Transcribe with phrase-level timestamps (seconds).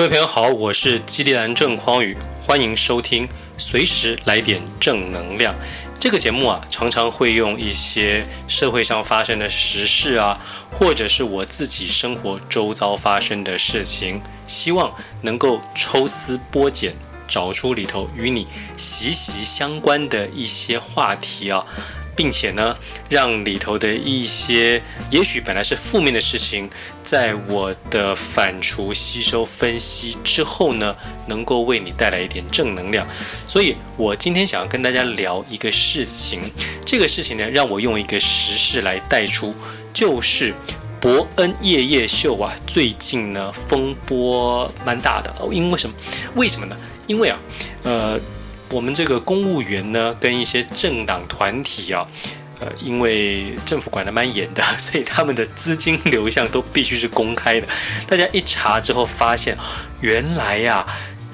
[0.00, 5.54] 各位朋友好，我是激励人郑匡宇，欢迎收听，随时来点正能量。
[5.98, 10.40] 这个节目啊，常常会用一些社会上发生的时事啊，
[10.72, 16.94] 或者是我自己生活周遭发生的事情，希望能够抽丝剥茧，
[17.28, 18.46] 找出里头与你
[18.78, 21.66] 息息相关的一些话题啊。
[22.20, 22.76] 并且呢，
[23.08, 26.68] 让里头的一些也许本来是负面的事情，
[27.02, 30.94] 在我的反刍、吸收、分析之后呢，
[31.28, 33.08] 能够为你带来一点正能量。
[33.46, 36.52] 所以我今天想要跟大家聊一个事情，
[36.84, 39.54] 这个事情呢，让我用一个时事来带出，
[39.94, 40.52] 就是
[41.00, 45.48] 伯恩夜夜秀啊，最近呢风波蛮大的哦。
[45.50, 45.96] 因为什么？
[46.34, 46.76] 为什么呢？
[47.06, 47.38] 因为啊，
[47.84, 48.20] 呃。
[48.72, 52.06] 我们这个公务员呢，跟一些政党团体啊，
[52.60, 57.66] 呃，因为政府管得蛮严的， 所以他们的资金流向都必须是公开的。
[58.06, 59.58] 大家一查之后发现，
[60.00, 60.86] 原来呀，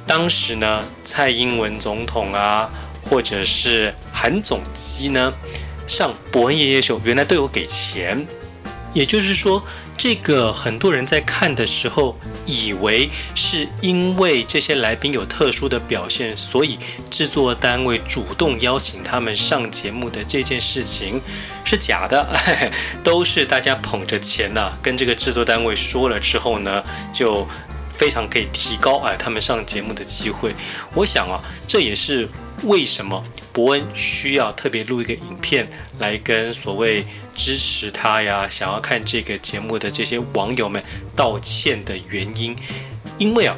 [0.06, 2.70] 当时呢，蔡英文总统啊，
[3.02, 5.34] 或者是韩总机呢，
[5.86, 8.26] 上伯恩爷爷秀，原来都有给钱。
[8.96, 9.62] 也就是说，
[9.94, 16.78] 这个很多人在看的时候，以为是因为这些来宾有特殊的表现，所以
[17.10, 21.20] 制作单位主动邀请他们上节目的这件事情
[21.62, 22.26] 是假的，
[23.04, 27.46] 都是大家捧着钱呐、跟这个制作单位说了之后呢，就
[27.86, 30.54] 非常可以提高哎他们上节目的机会。
[30.94, 32.26] 我想啊，这也是
[32.64, 33.24] 为什么。
[33.52, 35.68] 伯恩需要特别录一个影片
[35.98, 40.84] 来跟所谓支持他呀、想要看这个节目的这些网友们
[41.14, 42.56] 道歉的原因，
[43.18, 43.56] 因为啊。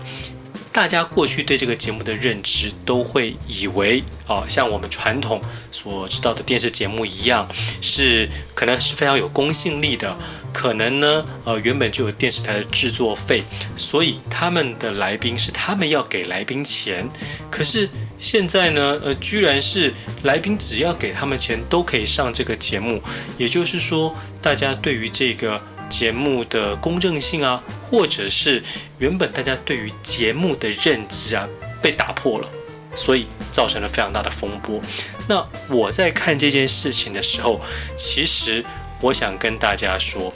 [0.71, 7.49] 大家过去对这个节目的认知都会以为，啊，像我们传统所知道的电视节目一样，
[7.81, 10.17] 是可能是非常有公信力的，
[10.53, 13.43] 可能呢，呃，原本就有电视台的制作费，
[13.77, 17.09] 所以他们的来宾是他们要给来宾钱。
[17.51, 23.03] 可是现在呢，呃，居然是来宾只要给他们钱都可以上这个节目，
[23.37, 25.61] 也就是说，大家对于这个。
[25.89, 28.63] 节目的公正性啊，或者是
[28.99, 31.49] 原本大家对于节目的认知啊，
[31.81, 32.49] 被打破了，
[32.95, 34.83] 所以造成了非常大的风波。
[35.31, 37.63] 那我在看这件事情的时候，
[37.97, 38.63] 其实
[39.01, 40.35] 我想跟大家说，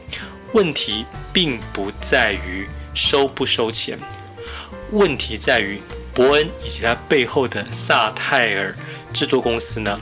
[0.54, 3.98] 问题并不在于收不收钱，
[4.90, 5.82] 问题在于
[6.14, 8.74] 伯恩以及他背后的萨泰尔
[9.12, 9.98] 制作公司呢，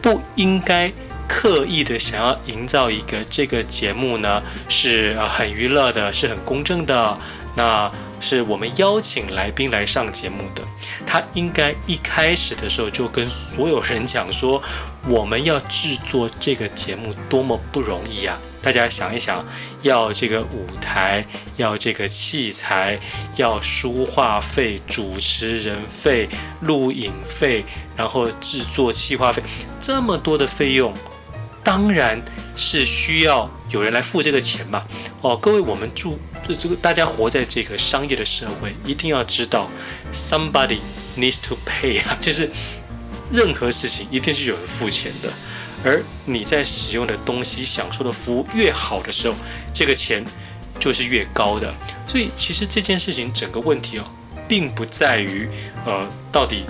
[0.00, 0.92] 不应该。
[1.32, 7.16] 刻意的想要营造一个这个节目呢，是很娱乐的，是很公正的。
[7.54, 7.88] 那
[8.18, 10.64] 是我们邀请来宾来上节目的，
[11.06, 14.60] 他应该一开始的时候就跟所有人讲说，
[15.06, 18.36] 我们要制作这个节目多么不容易啊！
[18.62, 19.44] 大家想一想，
[19.82, 21.26] 要这个舞台，
[21.56, 23.00] 要这个器材，
[23.36, 26.28] 要书画费、主持人费、
[26.60, 27.64] 录影费，
[27.96, 29.42] 然后制作企划费，
[29.80, 30.94] 这么多的费用。
[31.62, 32.22] 当然
[32.56, 34.82] 是需要有人来付这个钱嘛。
[35.20, 36.18] 哦，各位，我们住
[36.58, 39.70] 这个，大家活在这个商业的社会，一定要知道
[40.12, 40.78] ，somebody
[41.16, 42.50] needs to pay 啊，就是
[43.30, 45.30] 任何事情一定是有人付钱的。
[45.84, 49.34] 而你在使用的东西、享受的服务越好的时候，
[49.72, 50.24] 这个钱
[50.78, 51.72] 就是越高的。
[52.06, 54.04] 所以，其实这件事情整个问题哦，
[54.48, 55.48] 并不在于
[55.84, 56.64] 呃，到底。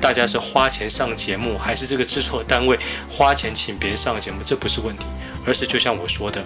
[0.00, 2.76] 大家是花钱上节目，还是这个制作单位
[3.08, 4.38] 花钱请别人上节目？
[4.44, 5.06] 这不是问题，
[5.46, 6.44] 而是就像我说的，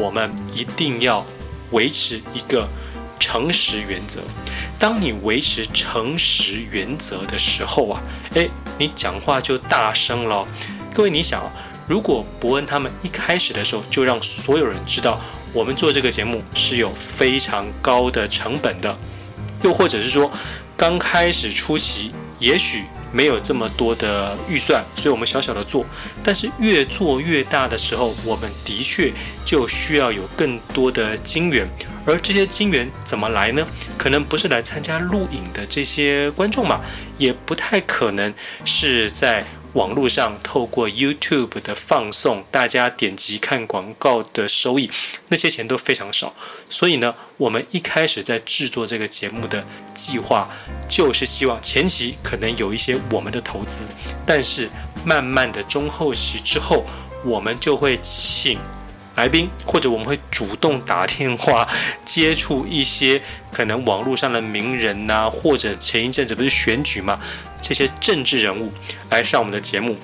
[0.00, 1.24] 我们一定要
[1.70, 2.68] 维持一个
[3.20, 4.20] 诚实原则。
[4.80, 8.02] 当你维持诚实原则的时候啊，
[8.34, 10.44] 诶，你讲话就大声了。
[10.98, 11.52] 各位，你想啊，
[11.86, 15.20] 如果伯恩他们一开始的时候就让所有人知道，
[15.52, 18.98] 我们做这个节目是有非常高的成本的，
[19.62, 20.28] 又或者是说
[20.76, 22.10] 刚开始初期。
[22.40, 25.84] 也许没有这么多的预算，所以我们小小的做。
[26.22, 29.12] 但是越做越大的时候，我们的确
[29.44, 31.68] 就需要有更多的金源。
[32.06, 33.66] 而这些金源怎么来呢？
[33.96, 36.80] 可能不是来参加录影的这些观众嘛，
[37.18, 38.34] 也不太可能
[38.64, 39.44] 是在。
[39.74, 44.90] 网络上透过 YouTube 的放送，大家点击看广告的收益，
[45.28, 46.34] 那些钱都非常少。
[46.70, 50.50] 所以呢，我们一开始在制作这个节目的计划，
[50.88, 53.90] 就是希望前期可能有一些我们的投资，
[54.24, 54.70] 但是
[55.04, 56.84] 慢慢的中后期之后，
[57.24, 58.58] 我们就会请
[59.16, 61.68] 来宾，或者我们会主动打电话
[62.04, 63.20] 接触一些
[63.52, 67.20] 可能网络上的名人呐、或者前一阵子不是选举嘛。
[67.68, 68.72] 这些政治人物
[69.10, 69.94] 来上我们的节目，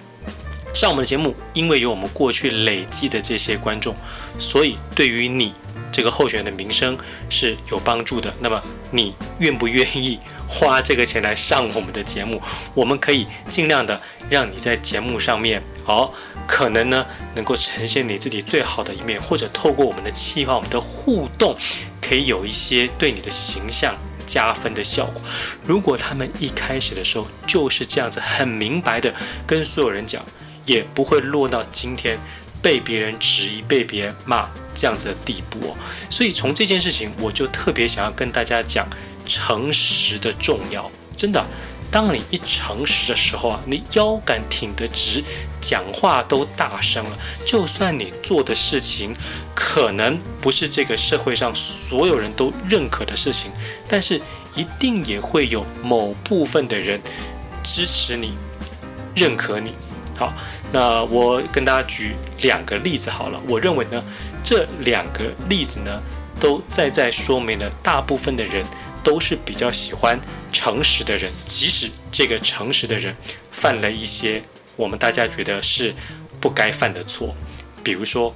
[0.75, 3.97] 上我们的节目，因为有我们过去累积的这些观众，
[4.39, 5.55] 所以对于你
[5.91, 6.99] 这个候选人的名声
[7.31, 8.35] 是有帮助的。
[8.41, 12.39] 那么你愿不愿意花这个钱来上我们的节目？
[12.75, 16.13] 我们可以尽量的让你在节目上面，好，
[16.47, 21.57] 可能呢能够呈现你自己最好的一面，或者透过我们的企划、我们的互动，
[22.03, 23.97] 可以有一些对你的形象
[24.27, 25.23] 加分的效果。
[25.67, 29.15] 如果他们一开始的时候就是这样子很明白的
[29.47, 30.25] 跟所有人讲。
[30.67, 32.19] 也不会落到今天
[32.63, 35.77] 被别人质疑、被别人骂这样子的地步哦。
[36.09, 38.89] 所以从这件事情，我就特别想要跟大家讲
[39.27, 40.91] 诚实的重要。
[41.15, 41.47] 真的，
[41.95, 45.23] 当你一诚实的时候啊，你腰杆挺得直，
[45.61, 47.17] 讲话都大声了。
[47.47, 49.15] 就算你做的事情
[49.55, 53.53] 可能不是这个社会上所有人都认可的事情，
[53.87, 54.21] 但是
[54.57, 57.01] 一定也会有某部分的人
[57.63, 58.37] 支持你、
[59.15, 59.73] 认可你。
[60.19, 60.35] 好，
[60.73, 63.41] 那我跟大家举两个例子好了。
[63.47, 64.03] 我认为呢，
[64.43, 66.03] 这两个例子呢，
[66.41, 68.67] 都在在说明了大部分的人
[69.05, 70.19] 都是比较喜欢
[70.55, 73.17] 诚实的人，即使这个诚实的人
[73.51, 74.45] 犯了一些
[74.77, 75.93] 我们大家觉得是
[76.41, 77.35] 不该犯的错，
[77.83, 78.35] 比如说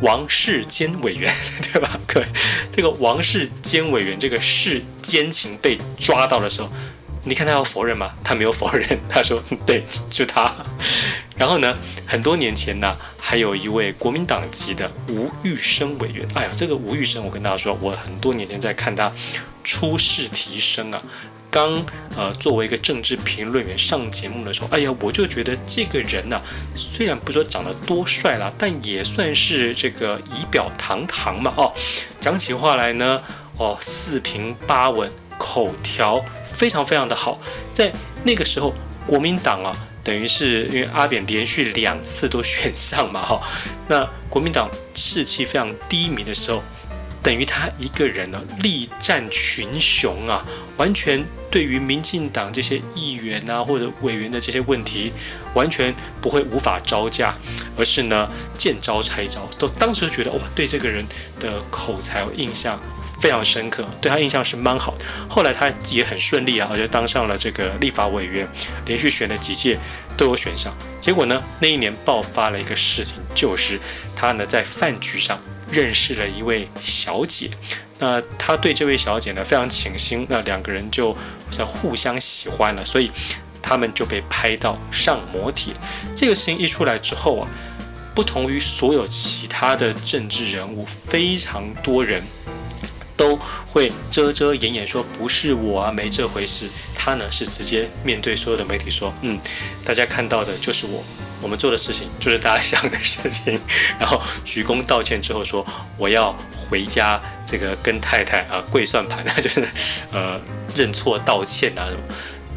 [0.00, 1.34] 王世坚委员，
[1.72, 1.98] 对吧？
[2.06, 2.26] 各位，
[2.70, 6.70] 这个王世坚委员这个世奸情被抓到的时候。
[7.28, 8.12] 你看他要否认吗？
[8.22, 10.54] 他没有否认，他说对， 就他。
[11.36, 11.76] 然后呢，
[12.06, 16.24] 很多年前呢，还有一位国民党籍的吴玉生委员。
[16.34, 19.12] 哎呀，这个吴玉生，我跟大家说，我很多年前在看他
[19.64, 21.02] 初试提升啊，
[21.56, 21.82] 刚
[22.14, 26.42] 呃作为一个政治评论员上节目的时候，哎呀，我就觉得这个人呐、
[26.74, 31.72] 虽然不说长得多帅啦，但也算是这个仪表堂堂嘛，哦，
[32.20, 33.22] 讲起话来呢，
[33.56, 35.10] 哦，四平八稳。
[35.38, 37.38] 口条非常非常的好，
[37.70, 37.92] 在
[38.24, 38.72] 那个时候，
[39.06, 43.40] 国民党啊，等于是因为阿扁连续两次都选上嘛，哈，
[43.86, 46.62] 那国民党士气非常低迷的时候，
[47.26, 50.46] 等于他一个人呢，力战群雄啊，
[50.76, 51.26] 完全。
[51.48, 55.10] 对于民进党这些议员啊或者委员的这些问题，
[55.54, 57.34] 完全不会无法招架，
[57.78, 58.28] 而是呢
[58.58, 59.48] 见招拆招。
[59.56, 61.06] 都当时觉得哇，对这个人
[61.40, 62.78] 的口才印象
[63.20, 65.06] 非常深刻，对他印象是蛮好的。
[65.30, 68.46] 后来他也很顺利啊，而且当上了这个立法委员，
[68.84, 69.78] 连续选了几届
[70.16, 70.76] 都有选上。
[71.00, 73.80] 结果呢，那一年爆发了一个事情，就是
[74.14, 75.40] 他呢在饭局上
[75.70, 77.50] 认识了一位小姐。
[77.98, 81.16] 那他对这位小姐呢非常倾心，那两个人就
[81.50, 83.10] 在互相喜欢了，所以
[83.62, 85.72] 他们就被拍到上摩铁。
[86.14, 87.48] 这个事情一出来之后啊，
[88.14, 92.22] 不同于所有其他的政治人物，非常多人
[93.16, 93.34] 都
[93.72, 96.68] 会遮遮掩掩说不是我啊，没这回事。
[96.94, 99.40] 他呢是直接面对所有的媒体说，嗯，
[99.84, 101.02] 大家看到的就是我。
[101.46, 103.60] 我们做的事情就是大家想的事情，
[104.00, 105.64] 然后鞠躬道歉之后说，
[105.96, 109.64] 我要回家，这个跟太太啊跪算盘，就是
[110.10, 110.40] 呃
[110.74, 112.00] 认错道歉啊什么。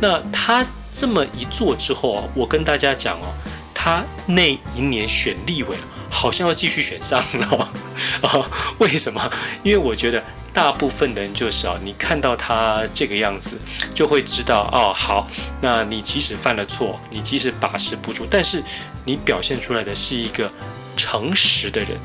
[0.02, 3.32] 那他这么一做之后啊，我跟大家讲哦，
[3.76, 5.78] 他那一年选立委
[6.10, 7.70] 好像要继续选上了
[8.28, 8.50] 啊？
[8.80, 9.32] 为什么？
[9.62, 10.24] 因为我觉得。
[10.60, 13.58] 大部分的人就是啊，你看到他这个样子，
[13.94, 15.26] 就会知道哦，好，
[15.62, 18.62] 那你即使犯了错，你即使把持不住，但是
[19.06, 20.52] 你表现出来的是一个
[20.98, 21.98] 诚实的人。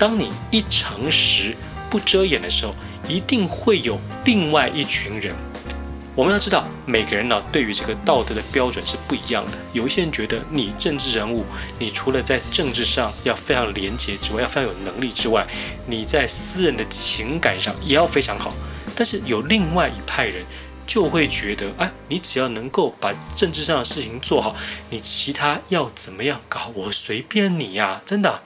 [0.00, 1.56] 当你一诚实
[1.88, 2.74] 不遮掩的时候，
[3.06, 5.32] 一定会有另外一群人。
[6.14, 9.56] 我们要知道，每个人呢，对于这个道德的标准是不一样的。
[9.72, 11.46] 有一些人觉得，你政治人物，
[11.78, 15.46] 你除了在政治上要非常廉洁之外，要非常有能力之外，
[15.86, 18.52] 你在私人的情感上也要非常好。
[18.94, 20.44] 但是有另外一派人
[20.86, 24.54] 就会觉得，哎，你只要能够把政治上的事情做好，
[24.90, 28.42] 你其他要怎么样搞，我随便你呀，真的。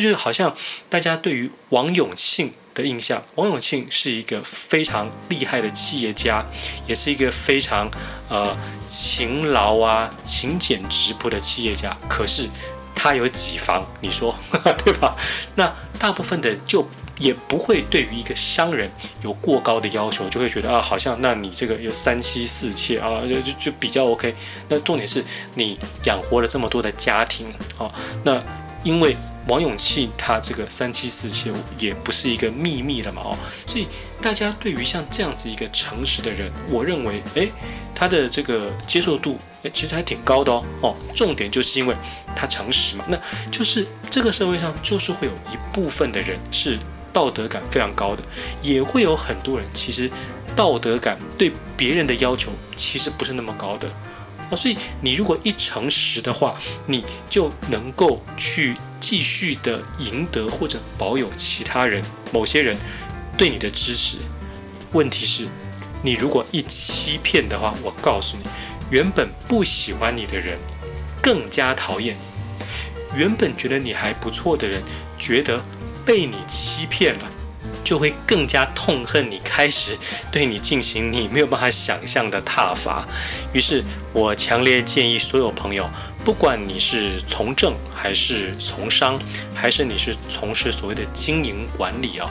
[0.00, 0.54] 这就好像
[0.88, 2.52] 大家对于王永庆。
[2.74, 6.44] 的印象，王永庆是一个非常厉害的企业家，
[6.88, 7.88] 也是一个非常
[8.28, 8.56] 呃
[8.88, 11.96] 勤劳啊、勤俭质朴的企业家。
[12.08, 12.48] 可是
[12.92, 13.86] 他有几房？
[14.00, 14.34] 你说
[14.82, 15.16] 对吧？
[15.54, 16.84] 那大部分的就
[17.20, 18.90] 也不会对于一个商人
[19.22, 24.34] 有过高的要求，就会觉得啊，好像那你这个有三妻四妾啊，就就就比较 OK。
[24.68, 25.24] 那重点是
[25.54, 28.42] 你养活了这么多的家庭啊，那
[28.84, 29.16] 因为。
[29.46, 33.36] 王永庆他这个三妻四妾也不是一个秘密了嘛哦，
[33.66, 33.86] 所以
[34.22, 37.52] 大家对于像这样子一个诚实的人，我认为诶，
[37.94, 41.94] 他的这个接受度诶其实还挺高的哦哦，重点就是因为
[42.34, 46.78] 他诚实嘛，那就是这个社会上就是会有一部分的人是
[47.12, 48.22] 道德感非常高的，
[48.62, 50.10] 也会有很多人其实
[50.56, 53.86] 道德感对别人的要求其实不是那么高的。
[54.50, 54.56] 啊。
[54.56, 62.76] 所以你如果一诚实的话，你就能够去继续的赢得或者保有其他人某些人
[63.36, 64.18] 对你的支持。
[64.92, 65.48] 问题是，
[66.02, 68.44] 你如果一欺骗的话，我告诉你，
[68.90, 70.58] 原本不喜欢你的人
[71.20, 73.18] 更加讨厌你。
[73.18, 74.82] 原本觉得你还不错的人，
[75.16, 75.62] 觉得
[76.04, 77.30] 被你欺骗了，
[77.84, 79.96] 就会更加痛恨你，开始
[80.32, 83.06] 对你进行你没有办法想象的挞伐。
[83.52, 85.88] 于是，我强烈建议所有朋友，
[86.24, 89.20] 不管你是从政还是从商，
[89.54, 92.28] 还是你是从事所谓的经营管理啊，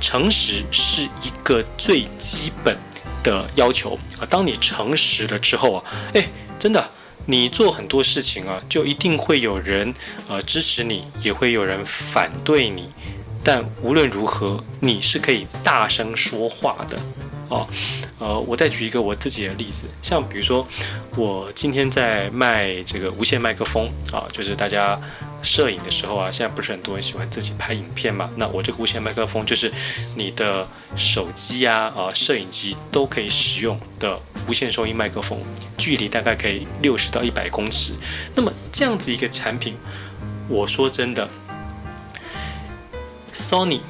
[0.00, 2.76] 诚实是一个最基本
[3.22, 4.26] 的要求啊。
[4.28, 5.84] 当你诚实了之后啊，
[6.14, 6.90] 诶，真的。
[7.30, 9.92] 你做很多事情啊，就一定会有人
[10.28, 12.88] 呃支持你，也会有人反对你。
[13.48, 16.98] 但无论如何，你是可以大声说话的。
[17.48, 17.66] 哦，
[18.18, 20.68] 呃，我再举一个我自己的例子，像比如说，
[21.16, 25.00] 我今天在卖这个无线麦克风啊，就是大家
[25.40, 28.28] 摄影的时候啊，现在不是很多人喜欢自己拍影片嘛？
[28.36, 29.72] 那我这个无线麦克风就是
[30.14, 35.40] 你的手机呀、啊、摄影机都可以使用的无线收音麦克风，
[35.78, 37.94] 距离大概可以六十到一百公尺。
[38.34, 39.74] 那么这样子一个产品，
[40.50, 41.26] 我说真的
[43.38, 43.80] ，Sony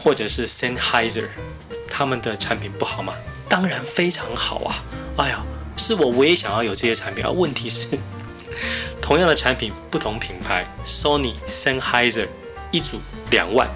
[0.00, 1.28] 或者是 Sennheiser。
[1.88, 3.14] 他们的产品不好吗？
[3.48, 4.84] 当然非常好啊！
[5.16, 5.42] 哎呀，
[5.78, 7.30] 是我我也想要有这些产品啊。
[7.30, 7.98] 问题是，
[9.00, 12.28] 同样的产品，不同品牌，Sony、Sennheiser
[12.70, 13.00] 一组
[13.30, 13.70] 两万，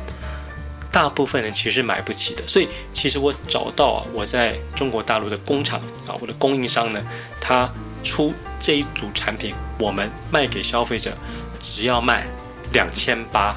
[0.93, 2.47] 大部分人其实买不起的。
[2.47, 7.03] 所以，其实我找到啊，我在中国大陆的工厂啊，我的供应商呢，
[7.41, 7.73] 他
[8.03, 11.17] 出这一组产品，我们卖给消费者，
[11.59, 12.27] 只要卖
[12.75, 13.57] 两千八。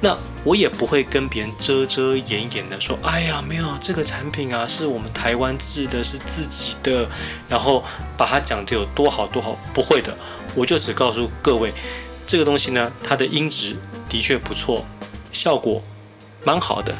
[0.00, 7.10] 那我也不会跟别人遮遮掩掩的说，哎呀，没有这个产品啊，是我们台湾制的，是自己的，
[7.48, 7.82] 然后
[8.16, 10.16] 把它讲得有多好多好，不会的，
[10.54, 11.72] 我就只告诉各位，
[12.28, 13.76] 这个东西呢，它的音质
[14.08, 14.86] 的确不错，
[15.32, 15.82] 效果
[16.44, 16.94] 蛮好的，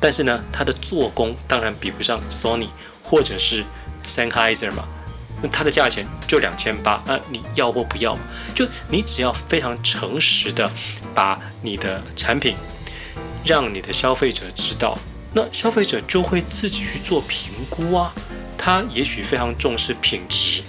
[0.00, 2.70] 但是呢，它的做工当然比不上 Sony
[3.04, 3.64] 或者是
[4.04, 4.88] Sennheiser 嘛。
[5.42, 8.18] 那它的价钱就两千八，那你要或不要？
[8.52, 10.70] 就你只要非常诚实的
[11.14, 12.56] 把你的产品
[13.44, 14.98] 让你的消费者知道，
[15.34, 18.14] 那消费者就会自己去做评估啊。
[18.56, 20.62] 他也许非常重视品质，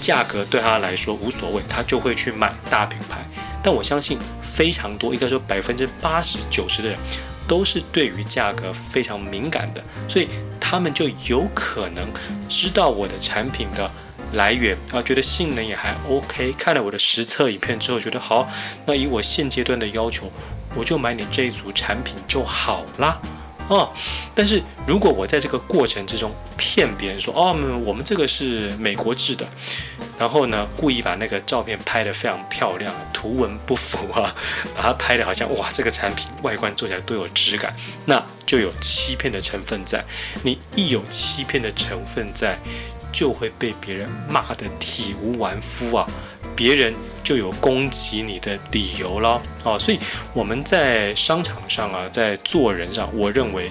[0.00, 3.24] 价格对他来说无所谓，他就会去买大品牌。
[3.62, 6.98] 但我相信非常多，应该说百分之八十九十的人
[7.46, 12.10] 都是对于价格非常敏感的，所以他们就有可能
[12.48, 13.90] 知道我的产品的。
[14.34, 18.46] 来源啊，觉得性能也还 OK，看了我的实测影片之后觉得好，
[18.84, 20.30] 那以我现阶段的要求，
[20.74, 23.20] 我就买你这一组产品就好啦。
[23.68, 23.92] 哦。
[24.34, 29.46] 但是如果我在这个过程之中骗别人说哦，我们这个是美国制的，
[30.18, 34.34] 然后呢故意把那个照片拍得非常漂亮，图文不符啊，
[34.74, 37.74] 把它拍得好像哇这个产品外观做起来都有质感，
[38.06, 40.04] 那就有欺骗的成分在。
[40.42, 42.58] 你一有欺骗的成分在。
[43.12, 46.06] 就会被别人骂得体无完肤啊，
[46.54, 49.98] 别人就有攻击你的理由了啊，所以
[50.32, 53.70] 我们在商场上啊，在做人上，我认为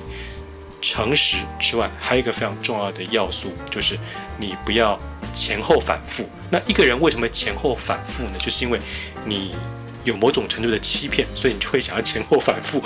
[0.81, 3.97] 诚实之外，还有一个非常重要的要素，就是
[4.37, 4.99] 你不要
[5.33, 6.27] 前后反复。
[6.49, 8.33] 那一个人为什么前后反复呢？
[8.39, 8.79] 就是因为
[9.25, 9.55] 你
[10.03, 12.81] 有某种程度的欺骗，所以你就会想要前后反复，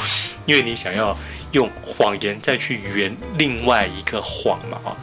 [0.46, 1.16] 因为你想要
[1.52, 4.98] 用谎言再去圆另外一个谎嘛啊。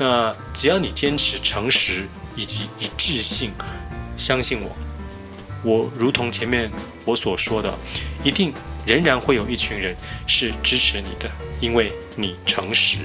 [0.00, 3.52] 那只要你坚持诚实以及一致性，
[4.16, 4.74] 相信我，
[5.62, 6.72] 我如同前面
[7.04, 7.78] 我所说的，
[8.24, 8.50] 一定
[8.86, 9.94] 仍然会有一群人
[10.26, 11.30] 是支持你的，
[11.60, 12.96] 因为你诚实。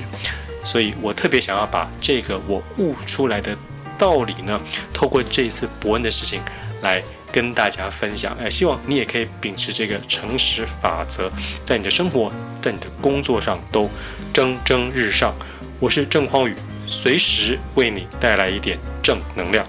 [0.64, 3.58] 所以我特别想要把这个我悟出来的
[3.98, 4.62] 道理呢，
[4.94, 6.42] 透过这一次博恩的事情
[6.82, 8.34] 来跟大家分享。
[8.40, 11.30] 哎，希望你也可以秉持这个诚实法则，
[11.66, 13.90] 在你的生活，在你的工作上都
[14.34, 15.36] 蒸蒸日上。
[15.82, 16.56] 我是郑匡宇。
[16.88, 19.66] 随时为你带来一点正能量。